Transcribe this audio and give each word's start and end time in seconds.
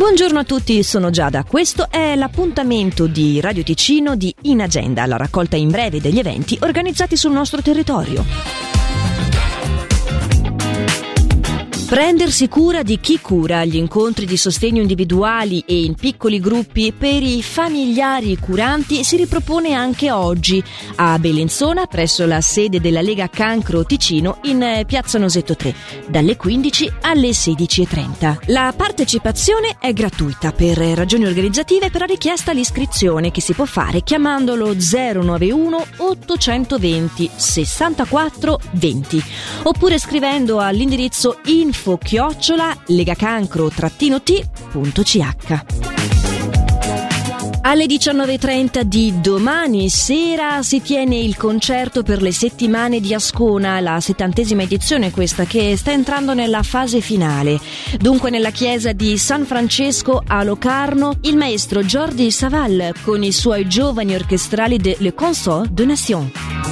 Buongiorno 0.00 0.38
a 0.38 0.44
tutti, 0.44 0.82
sono 0.82 1.10
Giada. 1.10 1.44
Questo 1.44 1.90
è 1.90 2.16
l'appuntamento 2.16 3.06
di 3.06 3.38
Radio 3.38 3.62
Ticino 3.62 4.16
di 4.16 4.34
In 4.44 4.62
Agenda, 4.62 5.04
la 5.04 5.18
raccolta 5.18 5.56
in 5.56 5.68
breve 5.68 6.00
degli 6.00 6.18
eventi 6.18 6.56
organizzati 6.62 7.18
sul 7.18 7.32
nostro 7.32 7.60
territorio. 7.60 8.79
Prendersi 11.90 12.46
cura 12.46 12.84
di 12.84 13.00
chi 13.00 13.18
cura 13.18 13.64
gli 13.64 13.74
incontri 13.74 14.24
di 14.24 14.36
sostegno 14.36 14.80
individuali 14.80 15.64
e 15.66 15.82
in 15.82 15.96
piccoli 15.96 16.38
gruppi 16.38 16.92
per 16.92 17.20
i 17.20 17.42
familiari 17.42 18.38
curanti 18.38 19.02
si 19.02 19.16
ripropone 19.16 19.72
anche 19.72 20.12
oggi. 20.12 20.62
A 20.94 21.18
Belenzona 21.18 21.86
presso 21.86 22.26
la 22.26 22.40
sede 22.40 22.80
della 22.80 23.00
Lega 23.00 23.28
Cancro 23.28 23.84
Ticino 23.84 24.38
in 24.42 24.84
Piazza 24.86 25.18
Nosetto 25.18 25.56
3 25.56 25.74
dalle 26.06 26.36
15 26.36 26.92
alle 27.00 27.30
16.30. 27.30 28.52
La 28.52 28.72
partecipazione 28.76 29.76
è 29.80 29.92
gratuita. 29.92 30.52
Per 30.52 30.78
ragioni 30.78 31.26
organizzative 31.26 31.90
però 31.90 32.04
richiesta 32.04 32.52
l'iscrizione. 32.52 33.32
Che 33.32 33.40
si 33.40 33.52
può 33.52 33.64
fare 33.64 34.04
chiamandolo 34.04 34.74
091 34.74 35.86
820 35.96 37.30
64 37.34 38.60
20 38.74 39.24
oppure 39.64 39.98
scrivendo 39.98 40.60
all'indirizzo 40.60 41.40
info 41.46 41.78
info 41.80 41.96
chiocciola 41.96 42.76
legacancro-t.ch. 42.86 45.64
Alle 47.62 47.86
19.30 47.86 48.82
di 48.82 49.20
domani 49.20 49.88
sera 49.88 50.62
si 50.62 50.82
tiene 50.82 51.18
il 51.18 51.36
concerto 51.36 52.02
per 52.02 52.20
le 52.20 52.32
settimane 52.32 53.00
di 53.00 53.14
Ascona, 53.14 53.80
la 53.80 54.00
settantesima 54.00 54.62
edizione 54.62 55.10
questa 55.10 55.44
che 55.44 55.76
sta 55.76 55.92
entrando 55.92 56.34
nella 56.34 56.62
fase 56.62 57.00
finale. 57.00 57.58
Dunque 57.98 58.30
nella 58.30 58.50
chiesa 58.50 58.92
di 58.92 59.16
San 59.18 59.44
Francesco 59.44 60.22
a 60.26 60.42
Locarno 60.42 61.18
il 61.22 61.36
maestro 61.36 61.82
Jordi 61.82 62.30
Saval 62.30 62.94
con 63.02 63.22
i 63.22 63.32
suoi 63.32 63.68
giovani 63.68 64.14
orchestrali 64.14 64.78
de 64.78 64.96
Le 64.98 65.14
Consort 65.14 65.70
de 65.70 65.84
Nation. 65.84 66.69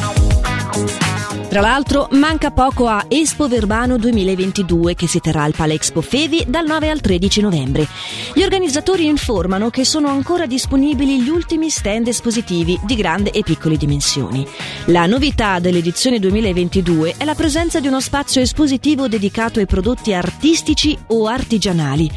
Tra 1.50 1.62
l'altro 1.62 2.08
manca 2.12 2.52
poco 2.52 2.88
a 2.88 3.06
Expo 3.08 3.48
Verbano 3.48 3.98
2022 3.98 4.94
che 4.94 5.08
si 5.08 5.20
terrà 5.20 5.42
al 5.42 5.56
Palexpo 5.56 6.00
Fevi 6.00 6.46
dal 6.48 6.68
9 6.68 6.92
al 6.92 7.02
13 7.02 7.42
novembre. 7.42 7.88
Gli 8.36 8.44
organizzatori 8.44 9.08
informano 9.08 9.72
che 9.72 9.84
sono 9.84 10.10
ancora 10.10 10.46
disponibili 10.46 11.20
gli 11.20 11.30
ultimi 11.30 11.72
stand 11.72 12.08
espositivi 12.08 12.80
di 12.84 12.96
grandi 12.96 13.32
e 13.32 13.42
piccole 13.42 13.78
dimensioni. 13.78 14.48
La 14.86 15.08
novità 15.08 15.58
dell'edizione 15.58 16.20
2022 16.20 17.16
è 17.18 17.26
la 17.26 17.34
presenza 17.34 17.80
di 17.80 17.88
uno 17.88 18.00
spazio 18.00 18.42
espositivo 18.42 19.08
dedicato 19.08 19.58
ai 19.58 19.66
prodotti 19.66 20.14
artistici 20.14 20.96
o 21.08 21.26
artigianali. 21.26 22.12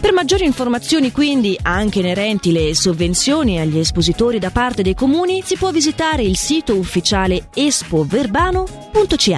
Per 0.00 0.12
maggiori 0.12 0.44
informazioni 0.44 1.10
quindi, 1.12 1.58
anche 1.62 1.98
inerenti 2.00 2.52
le 2.52 2.74
sovvenzioni 2.74 3.58
agli 3.58 3.78
espositori 3.78 4.38
da 4.38 4.50
parte 4.50 4.82
dei 4.82 4.94
comuni, 4.94 5.42
si 5.42 5.56
può 5.56 5.70
visitare 5.70 6.22
il 6.22 6.36
sito 6.36 6.76
ufficiale 6.76 7.48
espoverbano.ch. 7.54 9.36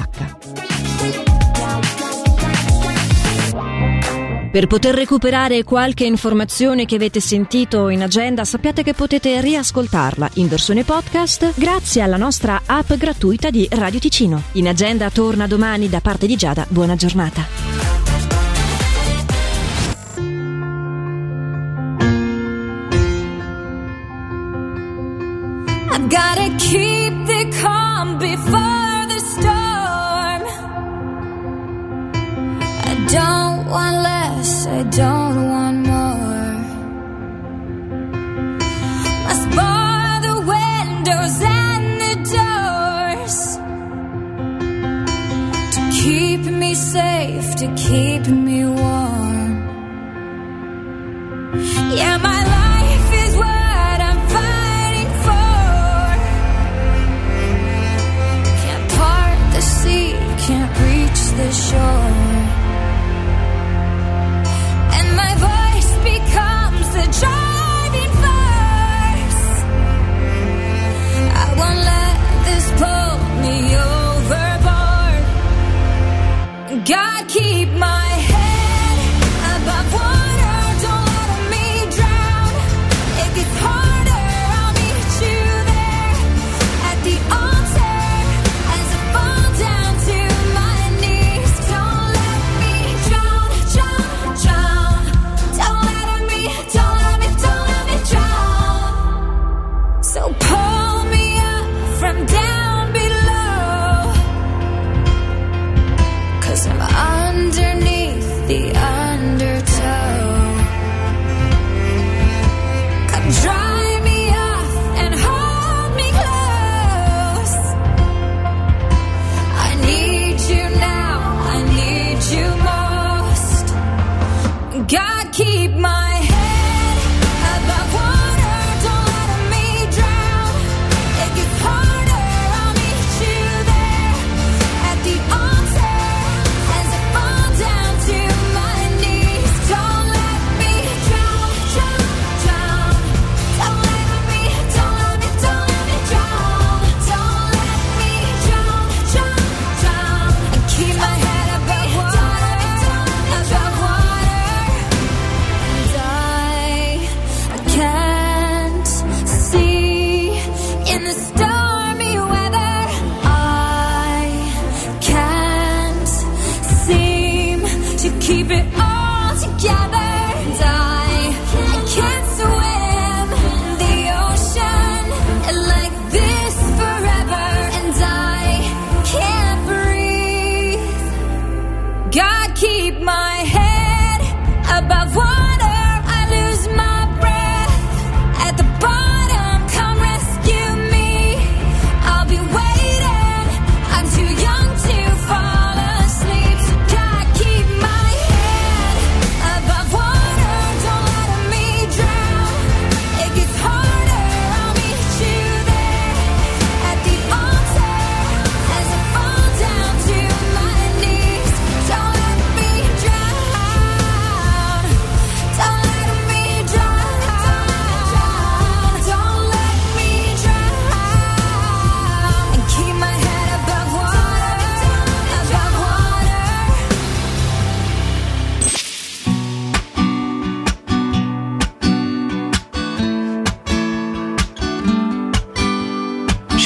Per 4.50 4.66
poter 4.66 4.94
recuperare 4.94 5.62
qualche 5.62 6.04
informazione 6.04 6.86
che 6.86 6.96
avete 6.96 7.20
sentito 7.20 7.90
in 7.90 8.02
agenda, 8.02 8.44
sappiate 8.44 8.82
che 8.82 8.94
potete 8.94 9.40
riascoltarla 9.42 10.30
in 10.34 10.48
versione 10.48 10.84
podcast 10.84 11.52
grazie 11.54 12.00
alla 12.00 12.16
nostra 12.16 12.62
app 12.64 12.94
gratuita 12.94 13.50
di 13.50 13.68
Radio 13.70 14.00
Ticino. 14.00 14.42
In 14.52 14.66
agenda 14.66 15.10
torna 15.10 15.46
domani 15.46 15.88
da 15.88 16.00
parte 16.00 16.26
di 16.26 16.34
Giada. 16.34 16.66
Buona 16.68 16.96
giornata. 16.96 17.77
Gotta 26.10 26.56
keep 26.56 27.12
the 27.26 27.58
calm 27.60 28.18
before 28.18 28.67
the 61.38 61.52
shore 61.52 62.07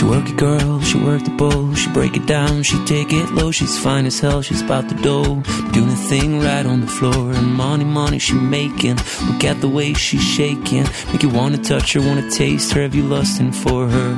work 0.05 0.29
it, 0.29 0.37
girl. 0.37 0.81
She 0.81 0.99
work 0.99 1.23
the 1.25 1.31
bowl. 1.31 1.75
She 1.75 1.91
break 1.93 2.17
it 2.17 2.27
down. 2.27 2.63
She 2.63 2.83
take 2.85 3.13
it 3.13 3.31
low. 3.33 3.51
She's 3.51 3.79
fine 3.79 4.07
as 4.07 4.19
hell. 4.21 4.43
She's 4.43 4.63
about 4.63 4.89
the 4.89 4.95
dough. 4.97 5.43
Doing 5.73 5.91
a 5.91 6.03
thing 6.11 6.41
right 6.41 6.67
on 6.67 6.81
the 6.81 6.87
floor. 6.87 7.33
And 7.33 7.55
money, 7.55 7.85
money 7.85 8.19
she 8.19 8.35
making. 8.35 8.97
Look 9.27 9.45
at 9.45 9.61
the 9.61 9.69
way 9.69 9.93
she's 9.95 10.23
shaking. 10.23 10.87
Make 11.11 11.23
you 11.23 11.29
wanna 11.29 11.59
touch 11.59 11.93
her, 11.93 12.01
wanna 12.01 12.31
taste 12.31 12.73
her. 12.73 12.83
Have 12.83 12.95
you 12.95 13.03
lusting 13.03 13.53
for 13.53 13.89
her? 13.89 14.13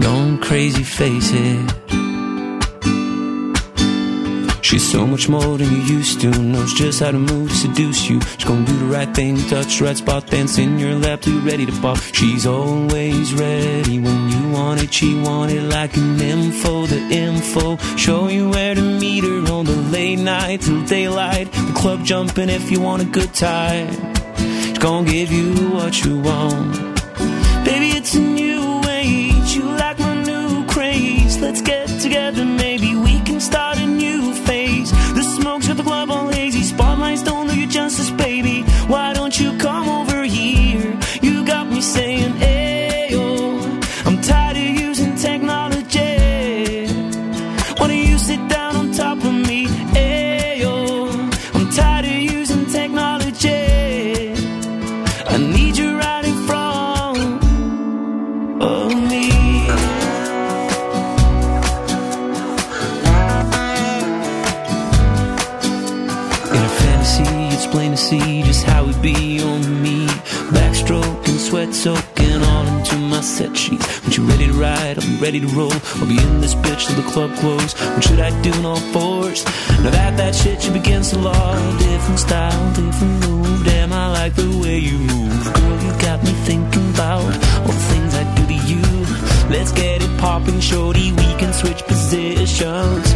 Going 0.00 0.38
crazy, 0.38 0.82
face 0.82 1.30
it. 1.32 2.13
She's 4.74 4.90
so 4.90 5.06
much 5.06 5.28
more 5.28 5.56
than 5.56 5.70
you 5.70 5.82
used 5.98 6.20
to. 6.22 6.30
Knows 6.30 6.74
just 6.74 6.98
how 6.98 7.12
to 7.12 7.18
move 7.20 7.52
seduce 7.52 8.10
you. 8.10 8.20
She's 8.20 8.44
gonna 8.44 8.66
do 8.66 8.76
the 8.76 8.86
right 8.86 9.08
thing, 9.14 9.36
touch 9.46 9.78
the 9.78 9.84
right 9.84 9.96
spot, 9.96 10.26
dance 10.26 10.58
in 10.58 10.80
your 10.80 10.96
lap, 10.96 11.20
too 11.20 11.38
ready 11.42 11.64
to 11.64 11.70
pop. 11.80 11.96
She's 12.12 12.44
always 12.44 13.32
ready 13.34 14.00
when 14.00 14.30
you 14.30 14.50
want 14.50 14.82
it. 14.82 14.92
She 14.92 15.14
want 15.14 15.52
it 15.52 15.62
like 15.62 15.96
an 15.96 16.20
info, 16.20 16.86
the 16.86 16.98
info. 16.98 17.76
Show 17.96 18.26
you 18.26 18.50
where 18.50 18.74
to 18.74 18.82
meet 18.82 19.22
her 19.22 19.52
on 19.52 19.66
the 19.66 19.76
late 19.76 20.18
night 20.18 20.62
till 20.62 20.84
daylight. 20.86 21.52
The 21.52 21.72
club 21.76 22.04
jumping 22.04 22.48
if 22.48 22.72
you 22.72 22.80
want 22.80 23.00
a 23.00 23.04
good 23.04 23.32
time. 23.32 23.94
She's 24.36 24.78
gonna 24.78 25.08
give 25.08 25.30
you 25.30 25.52
what 25.70 26.04
you 26.04 26.18
want. 26.18 26.74
Baby, 27.64 27.90
it's 27.98 28.14
a 28.16 28.18
new 28.18 28.82
age. 28.88 29.54
You 29.54 29.66
like 29.66 29.83
sweat 71.64 71.74
soaking 71.74 72.42
all 72.42 72.66
into 72.66 72.96
my 72.96 73.20
set 73.20 73.56
sheets. 73.56 74.00
When 74.02 74.12
you 74.12 74.24
ready 74.24 74.46
to 74.46 74.52
ride, 74.52 75.00
be 75.00 75.16
ready 75.16 75.40
to 75.40 75.46
roll. 75.48 75.72
I'll 75.72 76.06
be 76.06 76.18
in 76.18 76.40
this 76.40 76.54
bitch 76.54 76.86
till 76.86 76.96
the 76.96 77.08
club 77.10 77.34
close. 77.36 77.72
What 77.74 78.04
should 78.04 78.20
I 78.20 78.30
do 78.42 78.52
in 78.52 78.64
all 78.64 78.76
fours? 78.92 79.44
Now 79.82 79.90
that 79.90 80.16
that 80.16 80.34
shit 80.34 80.62
should 80.62 80.74
begin 80.74 81.02
to 81.02 81.18
law. 81.18 81.78
Different 81.78 82.18
style, 82.18 82.74
different 82.74 83.26
move. 83.26 83.64
Damn, 83.64 83.92
I 83.92 84.10
like 84.12 84.34
the 84.34 84.48
way 84.62 84.78
you 84.78 84.98
move. 84.98 85.54
Girl, 85.54 85.82
you 85.84 85.92
got 86.00 86.22
me 86.22 86.32
thinking 86.48 86.90
about 86.90 87.24
all 87.24 87.72
the 87.72 87.86
things 87.92 88.14
I 88.14 88.24
do 88.36 88.46
to 88.46 88.58
you. 88.70 88.82
Let's 89.50 89.72
get 89.72 90.02
it 90.02 90.18
popping, 90.18 90.60
shorty. 90.60 91.12
We 91.12 91.28
can 91.40 91.52
switch 91.52 91.82
positions. 91.84 93.13